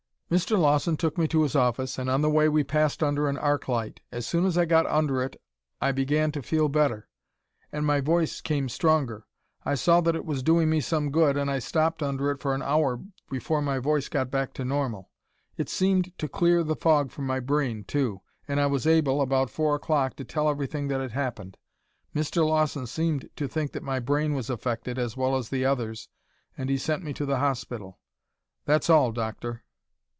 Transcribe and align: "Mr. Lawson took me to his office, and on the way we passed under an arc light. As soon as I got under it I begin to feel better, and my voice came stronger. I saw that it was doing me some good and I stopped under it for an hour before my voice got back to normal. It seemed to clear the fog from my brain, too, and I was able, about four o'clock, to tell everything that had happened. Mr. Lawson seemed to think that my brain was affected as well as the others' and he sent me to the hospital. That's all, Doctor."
"Mr. 0.31 0.57
Lawson 0.57 0.95
took 0.95 1.17
me 1.17 1.27
to 1.27 1.43
his 1.43 1.57
office, 1.57 1.97
and 1.99 2.09
on 2.09 2.21
the 2.21 2.29
way 2.29 2.47
we 2.47 2.63
passed 2.63 3.03
under 3.03 3.27
an 3.27 3.37
arc 3.37 3.67
light. 3.67 3.99
As 4.13 4.25
soon 4.25 4.45
as 4.45 4.57
I 4.57 4.63
got 4.63 4.85
under 4.85 5.21
it 5.21 5.35
I 5.81 5.91
begin 5.91 6.31
to 6.31 6.41
feel 6.41 6.69
better, 6.69 7.09
and 7.69 7.85
my 7.85 7.99
voice 7.99 8.39
came 8.39 8.69
stronger. 8.69 9.25
I 9.65 9.75
saw 9.75 9.99
that 9.99 10.15
it 10.15 10.23
was 10.23 10.41
doing 10.41 10.69
me 10.69 10.79
some 10.79 11.11
good 11.11 11.35
and 11.35 11.51
I 11.51 11.59
stopped 11.59 12.01
under 12.01 12.31
it 12.31 12.39
for 12.39 12.55
an 12.55 12.61
hour 12.61 13.01
before 13.29 13.61
my 13.61 13.79
voice 13.79 14.07
got 14.07 14.31
back 14.31 14.53
to 14.53 14.63
normal. 14.63 15.09
It 15.57 15.67
seemed 15.67 16.17
to 16.17 16.29
clear 16.29 16.63
the 16.63 16.77
fog 16.77 17.11
from 17.11 17.27
my 17.27 17.41
brain, 17.41 17.83
too, 17.83 18.21
and 18.47 18.57
I 18.57 18.67
was 18.67 18.87
able, 18.87 19.19
about 19.19 19.49
four 19.49 19.75
o'clock, 19.75 20.15
to 20.15 20.23
tell 20.23 20.47
everything 20.49 20.87
that 20.87 21.01
had 21.01 21.11
happened. 21.11 21.57
Mr. 22.15 22.47
Lawson 22.47 22.87
seemed 22.87 23.29
to 23.35 23.49
think 23.49 23.73
that 23.73 23.83
my 23.83 23.99
brain 23.99 24.33
was 24.33 24.49
affected 24.49 24.97
as 24.97 25.17
well 25.17 25.35
as 25.35 25.49
the 25.49 25.65
others' 25.65 26.07
and 26.57 26.69
he 26.69 26.77
sent 26.77 27.03
me 27.03 27.11
to 27.15 27.25
the 27.25 27.39
hospital. 27.39 27.99
That's 28.63 28.89
all, 28.89 29.11
Doctor." 29.11 29.65